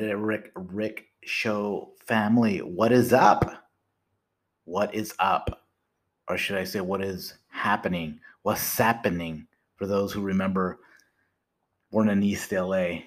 [0.00, 2.58] Rhetoric Rick Show family.
[2.58, 3.66] What is up?
[4.64, 5.62] What is up?
[6.28, 8.20] Or should I say, what is happening?
[8.42, 10.80] What's happening for those who remember
[11.90, 12.98] Born in East LA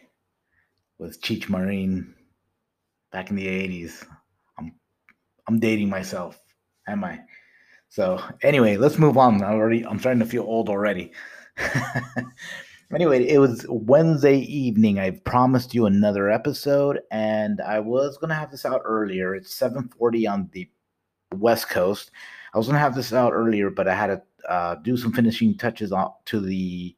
[0.98, 2.16] with Cheech Marin
[3.12, 4.04] back in the 80s?
[4.58, 4.74] I'm,
[5.48, 6.42] I'm dating myself,
[6.88, 7.20] am I?
[7.90, 9.44] So, anyway, let's move on.
[9.44, 11.12] I already, I'm starting to feel old already.
[12.94, 15.00] anyway, it was Wednesday evening.
[15.00, 19.36] I promised you another episode, and I was gonna have this out earlier.
[19.36, 20.70] It's 7:40 on the
[21.36, 22.12] West Coast.
[22.54, 25.58] I was gonna have this out earlier, but I had to uh, do some finishing
[25.58, 26.96] touches on to the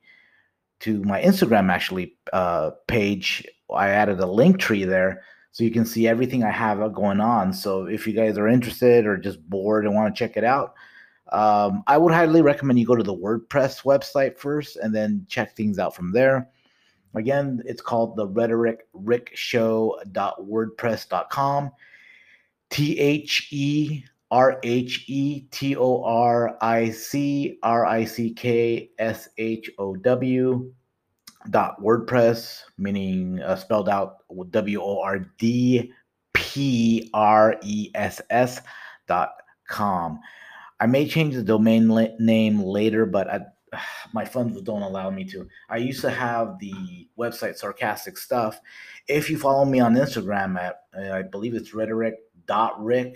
[0.82, 3.46] to my Instagram actually uh, page.
[3.74, 7.54] I added a link tree there so you can see everything I have going on.
[7.54, 10.74] So if you guys are interested or just bored and want to check it out,
[11.32, 15.56] um, I would highly recommend you go to the WordPress website first and then check
[15.56, 16.50] things out from there.
[17.14, 21.72] Again, it's called the Rhetoric Rick Show.wordpress.com.
[22.70, 28.90] T H E R H E T O R I C R I C K
[28.98, 30.72] S H O W
[31.50, 34.20] dot WordPress, meaning uh, spelled out
[34.52, 35.92] W O R D
[36.34, 38.62] P R E S S
[39.08, 39.34] dot
[39.68, 40.18] com.
[40.82, 41.88] I may change the domain
[42.20, 43.42] name later, but I,
[44.14, 45.48] my funds don't allow me to.
[45.70, 48.60] I used to have the website Sarcastic Stuff.
[49.08, 53.16] If you follow me on Instagram at, uh, I believe it's rhetoric.rick,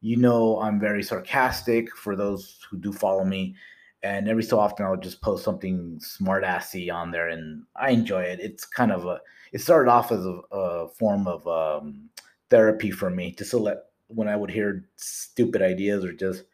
[0.00, 3.54] you know I'm very sarcastic for those who do follow me.
[4.02, 8.22] And every so often I'll just post something smart assy on there and I enjoy
[8.22, 8.40] it.
[8.40, 9.20] It's kind of a,
[9.52, 12.08] it started off as a, a form of um,
[12.48, 13.76] therapy for me, just to let,
[14.08, 16.44] when I would hear stupid ideas or just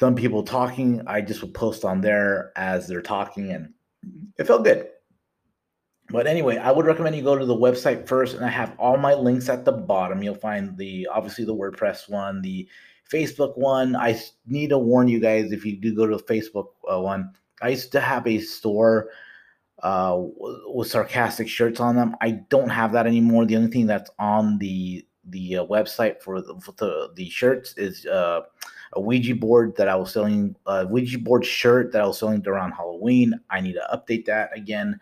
[0.00, 1.02] some people talking.
[1.06, 3.72] I just would post on there as they're talking, and
[4.38, 4.88] it felt good.
[6.10, 8.96] But anyway, I would recommend you go to the website first, and I have all
[8.96, 10.22] my links at the bottom.
[10.22, 12.68] You'll find the obviously the WordPress one, the
[13.10, 13.96] Facebook one.
[13.96, 17.32] I need to warn you guys if you do go to the Facebook uh, one.
[17.62, 19.10] I used to have a store
[19.82, 22.16] uh, with sarcastic shirts on them.
[22.20, 23.46] I don't have that anymore.
[23.46, 27.74] The only thing that's on the the uh, website for the, for the, the shirts
[27.78, 28.42] is uh,
[28.94, 32.46] a Ouija board that I was selling, a Ouija board shirt that I was selling
[32.46, 33.38] around Halloween.
[33.50, 34.98] I need to update that again.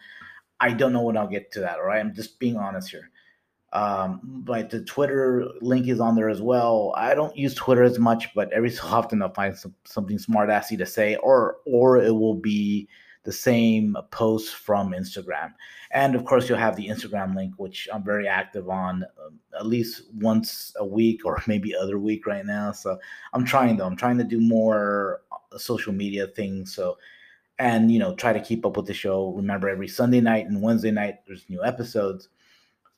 [0.60, 1.78] I don't know when I'll get to that.
[1.78, 3.10] All right, I'm just being honest here.
[3.72, 6.92] Um, but the Twitter link is on there as well.
[6.96, 10.50] I don't use Twitter as much, but every so often I'll find some, something smart
[10.50, 12.88] assy to say, or or it will be
[13.24, 15.52] the same post from Instagram.
[15.92, 19.66] And of course, you'll have the Instagram link, which I'm very active on um, at
[19.66, 22.72] least once a week or maybe other week right now.
[22.72, 22.98] So
[23.32, 23.86] I'm trying though.
[23.86, 26.74] I'm trying to do more uh, social media things.
[26.74, 26.98] So
[27.58, 29.32] and you know try to keep up with the show.
[29.32, 32.28] Remember, every Sunday night and Wednesday night there's new episodes.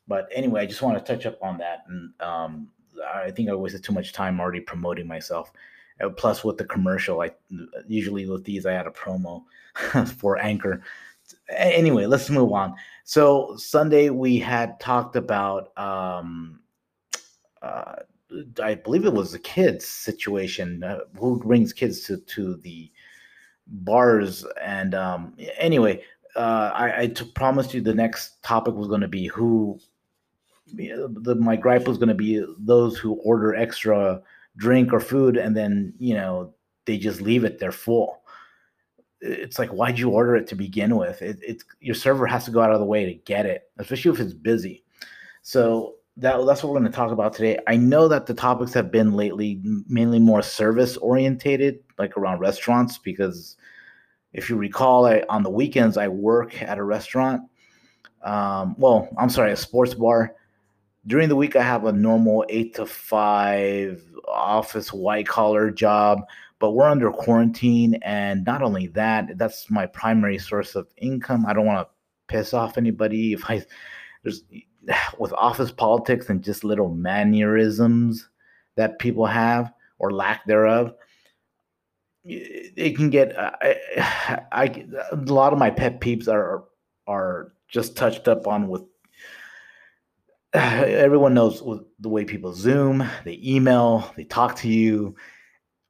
[0.06, 2.69] But anyway, I just want to touch up on that, and um,
[3.15, 5.53] I think I wasted too much time already promoting myself.
[6.00, 7.31] Uh, plus, with the commercial, I
[7.87, 9.44] usually with these I had a promo
[10.19, 10.82] for Anchor.
[11.50, 12.75] Anyway, let's move on.
[13.05, 16.60] So Sunday we had talked about, um,
[17.62, 17.97] uh,
[18.62, 20.82] I believe it was the kids situation.
[20.82, 22.91] Uh, who brings kids to to the
[23.66, 24.44] bars?
[24.61, 26.03] And um, anyway,
[26.34, 29.78] uh, I, I t- promised you the next topic was going to be who.
[30.72, 34.21] The, my gripe was going to be those who order extra
[34.56, 36.54] drink or food and then you know
[36.87, 38.22] they just leave it they're full.
[39.20, 41.22] It's like why'd you order it to begin with?
[41.22, 44.12] It, it's your server has to go out of the way to get it especially
[44.12, 44.84] if it's busy.
[45.43, 47.59] So that, that's what we're going to talk about today.
[47.66, 52.98] I know that the topics have been lately mainly more service orientated like around restaurants
[52.98, 53.56] because
[54.34, 57.43] if you recall I, on the weekends i work at a restaurant
[58.22, 60.34] um, well i'm sorry a sports bar
[61.06, 66.23] during the week i have a normal eight to five office white collar job
[66.65, 67.97] but we're under quarantine.
[67.97, 71.45] And not only that that's my primary source of income.
[71.45, 71.95] I don't want to
[72.27, 73.62] piss off anybody if i
[74.23, 74.45] there's
[75.19, 78.31] with office politics and just little mannerisms
[78.77, 80.95] that people have or lack thereof
[82.25, 86.65] it can get uh, I, I a lot of my pet peeves are
[87.06, 88.85] are just touched up on with
[90.56, 91.61] everyone knows
[91.99, 95.17] the way people zoom they email they talk to you.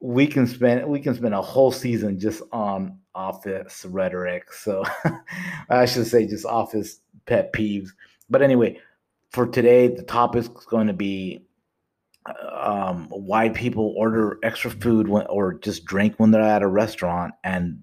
[0.01, 4.83] We can spend we can spend a whole season just on office rhetoric so
[5.71, 7.91] i should say just office pet peeves.
[8.31, 8.81] But anyway
[9.31, 11.45] for today the topic is going to be
[12.59, 17.35] um, why people order extra food when, or just drink when they're at a restaurant
[17.45, 17.81] and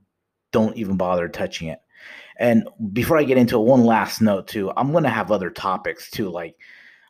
[0.51, 1.79] don't even bother touching it
[2.41, 6.09] And before I get into it, one last note too, I'm gonna have other topics
[6.09, 6.27] too.
[6.27, 6.55] Like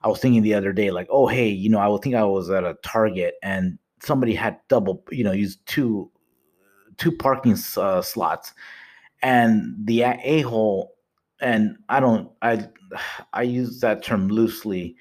[0.04, 2.25] I was thinking the other day, like, oh hey, you know, I would think I
[2.25, 6.12] was at a Target and somebody had double, you know, used two
[6.98, 8.54] two parking uh, slots,
[9.24, 10.95] and the a hole,
[11.39, 12.68] and I don't, I
[13.34, 14.98] I use that term loosely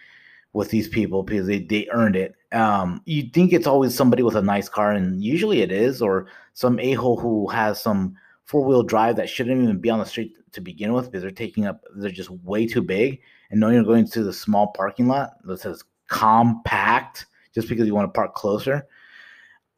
[0.53, 2.37] with these people because they, they earned it.
[2.53, 6.29] Um, you think it's always somebody with a nice car, and usually it is, or
[6.55, 8.15] some a hole who has some
[8.51, 11.31] four wheel drive that shouldn't even be on the street to begin with because they're
[11.31, 13.21] taking up, they're just way too big.
[13.49, 17.95] And knowing you're going to the small parking lot that says compact just because you
[17.95, 18.89] want to park closer.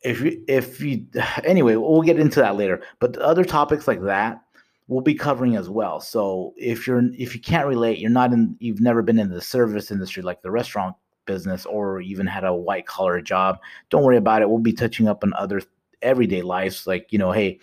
[0.01, 1.05] If you, if you,
[1.45, 2.83] anyway, we'll get into that later.
[2.99, 4.41] But other topics like that,
[4.89, 6.01] we'll be covering as well.
[6.01, 9.43] So if you're if you can't relate, you're not in you've never been in the
[9.43, 10.97] service industry like the restaurant
[11.27, 13.59] business or even had a white collar job,
[13.91, 14.49] don't worry about it.
[14.49, 15.61] We'll be touching up on other
[16.01, 17.61] everyday lives like, you know, hey,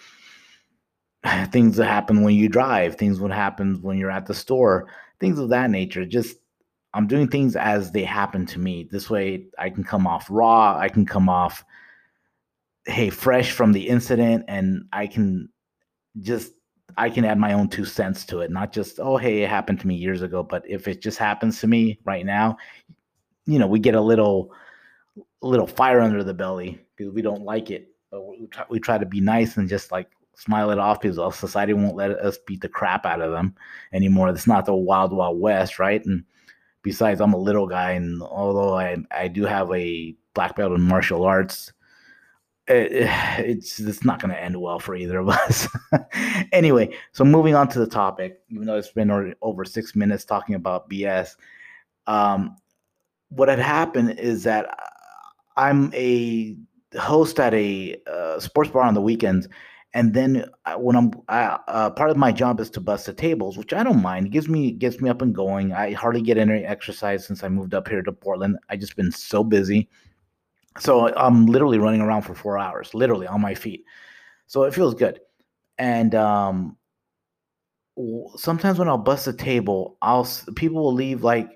[1.51, 4.87] things that happen when you drive, things what happens when you're at the store,
[5.19, 6.05] things of that nature.
[6.05, 6.37] Just
[6.93, 8.87] I'm doing things as they happen to me.
[8.89, 11.63] This way I can come off raw, I can come off
[12.89, 15.49] hey, fresh from the incident and I can
[16.19, 16.53] just
[16.97, 19.79] I can add my own two cents to it, not just, oh, hey, it happened
[19.81, 20.41] to me years ago.
[20.41, 22.57] But if it just happens to me right now,
[23.45, 24.51] you know, we get a little,
[25.41, 27.89] little fire under the belly because we don't like it.
[28.09, 31.17] But we try, we try to be nice and just like smile it off because
[31.37, 33.55] society won't let us beat the crap out of them
[33.93, 34.29] anymore.
[34.29, 36.03] It's not the wild, wild west, right?
[36.05, 36.23] And
[36.81, 40.81] besides, I'm a little guy, and although I I do have a black belt in
[40.81, 41.73] martial arts,
[42.67, 45.67] it's it's not going to end well for either of us.
[46.53, 50.55] anyway, so moving on to the topic, even though it's been over six minutes talking
[50.55, 51.35] about BS,
[52.07, 52.55] um,
[53.29, 54.73] what had happened is that
[55.57, 56.55] I'm a
[56.97, 59.49] host at a uh, sports bar on the weekends,
[59.93, 60.45] and then
[60.77, 64.01] when I'm uh, part of my job is to bust the tables, which I don't
[64.01, 64.27] mind.
[64.27, 65.73] It gives me gets me up and going.
[65.73, 68.57] I hardly get any exercise since I moved up here to Portland.
[68.69, 69.89] I just been so busy
[70.77, 73.83] so I'm literally running around for four hours, literally on my feet.
[74.47, 75.19] So it feels good.
[75.77, 76.77] And um,
[78.35, 81.49] sometimes when I'll bust a table, I'll people will leave like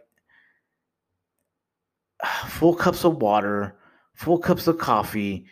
[2.47, 3.77] full cups of water,
[4.13, 5.45] full cups of coffee,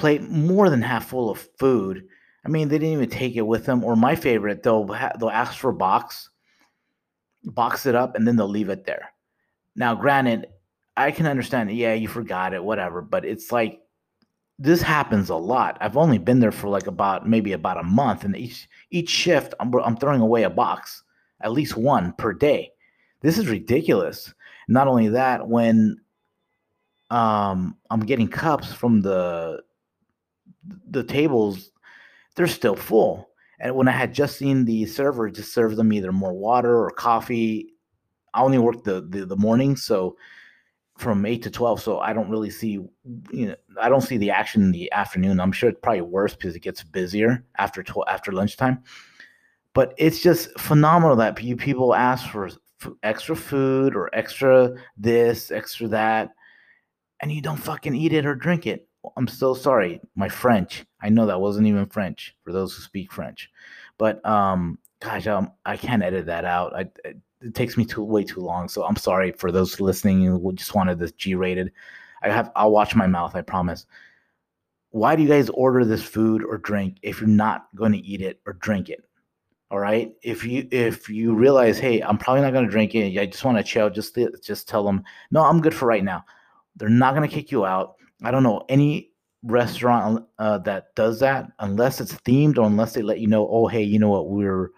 [0.00, 2.06] plate more than half full of food.
[2.44, 3.84] I mean, they didn't even take it with them.
[3.84, 6.30] Or my favorite, they'll ha- they'll ask for a box,
[7.44, 9.12] box it up, and then they'll leave it there.
[9.76, 10.46] Now, granted,
[10.96, 11.70] I can understand.
[11.70, 13.02] Yeah, you forgot it, whatever.
[13.02, 13.82] But it's like
[14.58, 15.76] this happens a lot.
[15.80, 19.54] I've only been there for like about maybe about a month, and each each shift,
[19.60, 21.02] I'm I'm throwing away a box,
[21.42, 22.72] at least one per day.
[23.20, 24.32] This is ridiculous.
[24.66, 26.00] Not only that, when
[27.10, 29.62] um, I'm getting cups from the
[30.90, 31.70] the tables,
[32.36, 33.28] they're still full.
[33.58, 36.90] And when I had just seen the server just serve them either more water or
[36.90, 37.74] coffee,
[38.32, 40.16] I only work the the, the morning, so
[41.00, 42.72] from 8 to 12 so i don't really see
[43.30, 45.40] you know i don't see the action in the afternoon.
[45.40, 48.82] I'm sure it's probably worse because it gets busier after 12 after lunchtime.
[49.72, 52.50] But it's just phenomenal that you people ask for
[53.02, 56.30] extra food or extra this extra that
[57.20, 61.08] and you don't fucking eat it or drink it i'm so sorry my french i
[61.08, 63.50] know that wasn't even french for those who speak french
[63.98, 68.02] but um gosh um, i can't edit that out I, I it takes me too
[68.02, 68.68] way too long.
[68.68, 71.72] So I'm sorry for those listening who just wanted this G rated.
[72.22, 73.86] I have I'll watch my mouth, I promise.
[74.90, 78.20] Why do you guys order this food or drink if you're not going to eat
[78.20, 79.04] it or drink it?
[79.70, 80.12] All right.
[80.22, 83.18] If you if you realize, hey, I'm probably not going to drink it.
[83.18, 83.88] I just want to chill.
[83.88, 86.24] Just just tell them, no, I'm good for right now.
[86.76, 87.96] They're not going to kick you out.
[88.22, 89.10] I don't know any
[89.42, 93.66] restaurant uh, that does that unless it's themed or unless they let you know, oh,
[93.66, 94.70] hey, you know what, we're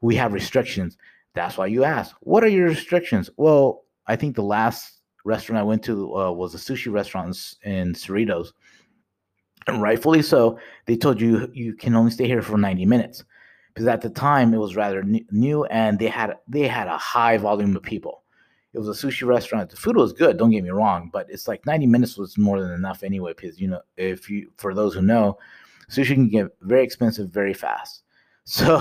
[0.00, 0.96] we have restrictions
[1.38, 3.30] that's why you ask, what are your restrictions?
[3.36, 7.92] Well, I think the last restaurant I went to uh, was a sushi restaurant in
[7.92, 8.48] Cerritos.
[9.66, 13.24] And rightfully so, they told you you can only stay here for 90 minutes.
[13.68, 17.36] Because at the time it was rather new and they had they had a high
[17.36, 18.24] volume of people.
[18.74, 19.70] It was a sushi restaurant.
[19.70, 22.60] The food was good, don't get me wrong, but it's like 90 minutes was more
[22.60, 23.32] than enough anyway.
[23.34, 25.38] Because you know, if you for those who know,
[25.90, 28.02] sushi can get very expensive very fast.
[28.50, 28.76] So,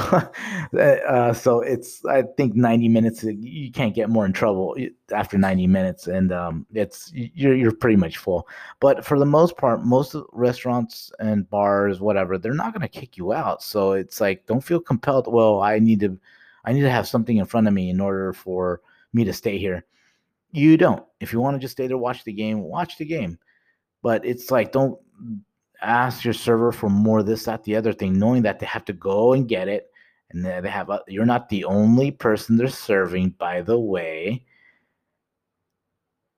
[0.80, 3.26] uh, so it's I think 90 minutes.
[3.26, 4.78] You can't get more in trouble
[5.12, 8.48] after 90 minutes, and um, it's you're you're pretty much full.
[8.80, 13.18] But for the most part, most restaurants and bars, whatever, they're not going to kick
[13.18, 13.62] you out.
[13.62, 15.28] So it's like don't feel compelled.
[15.28, 16.18] Well, I need to,
[16.64, 18.80] I need to have something in front of me in order for
[19.18, 19.86] me to stay here.
[20.52, 21.04] You don't.
[21.20, 23.38] If you want to just stay there, watch the game, watch the game.
[24.02, 24.98] But it's like don't
[25.82, 28.94] ask your server for more this, that, the other thing, knowing that they have to
[28.94, 29.92] go and get it
[30.32, 34.44] and they have a, you're not the only person they're serving by the way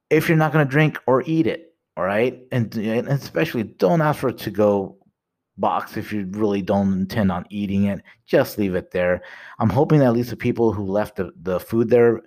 [0.10, 4.02] if you're not going to drink or eat it all right and, and especially don't
[4.02, 4.98] ask for it to go
[5.58, 9.22] box if you really don't intend on eating it just leave it there
[9.60, 12.22] i'm hoping that at least the people who left the, the food there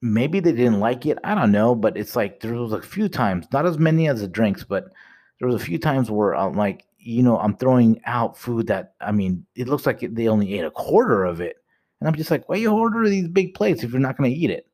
[0.00, 3.08] maybe they didn't like it i don't know but it's like there was a few
[3.08, 4.92] times not as many as the drinks but
[5.38, 8.92] there was a few times where i'm like you know, I'm throwing out food that
[9.00, 11.56] I mean, it looks like they only ate a quarter of it,
[12.00, 14.50] and I'm just like, why you order these big plates if you're not to eat
[14.50, 14.66] it?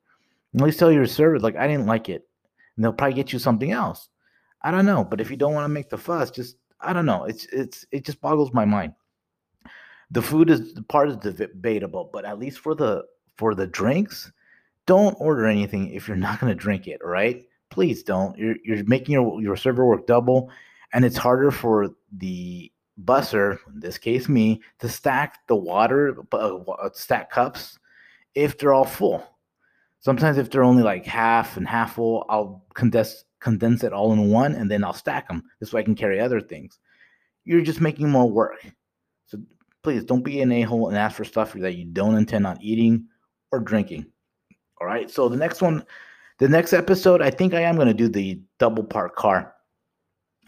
[0.57, 2.27] at least tell your server like I didn't like it,
[2.75, 4.09] and they'll probably get you something else.
[4.63, 7.07] I don't know, but if you don't want to make the fuss, just I don't
[7.07, 7.25] know.
[7.25, 8.95] It's it's it just boggles my mind.
[10.11, 13.05] The food is the part is debatable, but at least for the
[13.37, 14.33] for the drinks,
[14.87, 17.01] don't order anything if you're not going to drink it.
[17.03, 18.37] Right, please don't.
[18.39, 20.51] You're you're making your your server work double
[20.95, 22.73] and it's harder for the
[23.03, 27.79] busser, in this case me, to stack the water, uh, uh, stack cups
[28.35, 29.23] if they're all full.
[29.99, 34.31] Sometimes if they're only like half and half full, I'll condense condense it all in
[34.31, 35.43] one and then I'll stack them.
[35.61, 36.79] This way I can carry other things.
[37.45, 38.65] You're just making more work.
[39.27, 39.39] So
[39.83, 43.07] please don't be an a-hole and ask for stuff that you don't intend on eating
[43.53, 44.07] or drinking.
[44.81, 45.11] All right.
[45.11, 45.85] So the next one,
[46.39, 49.55] the next episode, I think I am going to do the double park car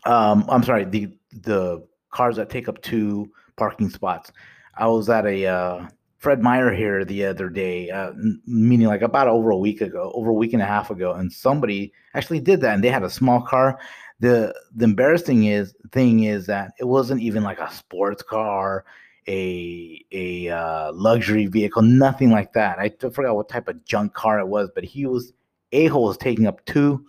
[0.06, 1.08] um, I'm sorry, the
[1.42, 4.32] the cars that take up two parking spots.
[4.76, 8.12] I was at a uh, Fred Meyer here the other day, uh,
[8.46, 11.30] meaning like about over a week ago, over a week and a half ago, and
[11.30, 13.78] somebody actually did that, and they had a small car.
[14.20, 18.84] the The embarrassing is thing is that it wasn't even like a sports car,
[19.28, 22.78] a a uh, luxury vehicle, nothing like that.
[22.78, 25.32] I forgot what type of junk car it was, but he was
[25.72, 27.04] a hole was taking up two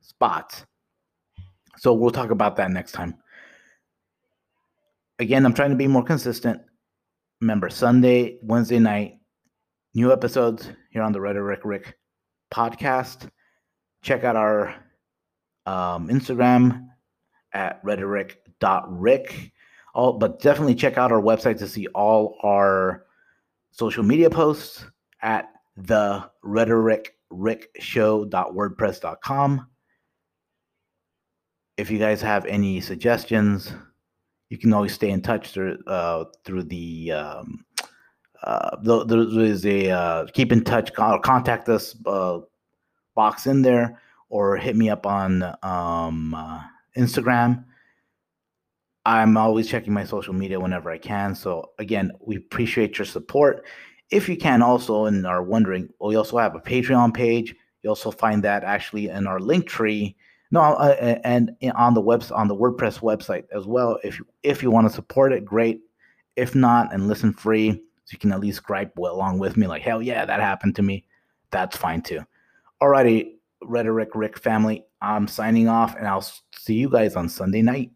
[0.00, 0.64] spots
[1.80, 3.14] so we'll talk about that next time.
[5.18, 6.60] Again, I'm trying to be more consistent.
[7.40, 9.14] Remember, Sunday, Wednesday night,
[9.94, 11.96] new episodes here on the Rhetoric Rick
[12.52, 13.30] podcast.
[14.02, 14.74] Check out our
[15.64, 16.86] um, Instagram
[17.54, 19.52] at rhetoric.rick.
[19.94, 23.06] All, but definitely check out our website to see all our
[23.72, 24.84] social media posts
[25.22, 29.66] at the rhetoric rick show.wordpress.com
[31.80, 33.72] if you guys have any suggestions,
[34.50, 37.64] you can always stay in touch through uh, through the um,
[38.42, 42.40] uh, there is a uh, keep in touch contact us uh,
[43.14, 46.60] box in there or hit me up on um, uh,
[46.98, 47.64] Instagram.
[49.06, 51.34] I'm always checking my social media whenever I can.
[51.34, 53.64] So again, we appreciate your support.
[54.10, 57.54] If you can also and are wondering, we also have a Patreon page.
[57.82, 60.16] You also find that actually in our link tree
[60.50, 63.98] no, uh, and on the webs on the WordPress website as well.
[64.02, 65.80] If you, if you want to support it, great.
[66.36, 69.82] If not, and listen free, so you can at least gripe along with me, like
[69.82, 71.04] hell yeah, that happened to me.
[71.50, 72.20] That's fine too.
[72.82, 77.90] Alrighty, Rhetoric Rick family, I'm signing off, and I'll see you guys on Sunday night.